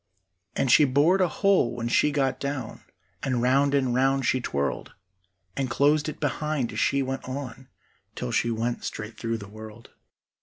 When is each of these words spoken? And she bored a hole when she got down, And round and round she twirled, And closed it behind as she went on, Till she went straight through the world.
And 0.55 0.71
she 0.71 0.83
bored 0.83 1.21
a 1.21 1.27
hole 1.27 1.75
when 1.75 1.87
she 1.87 2.09
got 2.11 2.39
down, 2.39 2.81
And 3.21 3.39
round 3.39 3.75
and 3.75 3.93
round 3.93 4.25
she 4.25 4.41
twirled, 4.41 4.93
And 5.55 5.69
closed 5.69 6.09
it 6.09 6.19
behind 6.19 6.73
as 6.73 6.79
she 6.79 7.03
went 7.03 7.23
on, 7.29 7.67
Till 8.15 8.31
she 8.31 8.49
went 8.49 8.83
straight 8.83 9.15
through 9.15 9.37
the 9.37 9.47
world. 9.47 9.91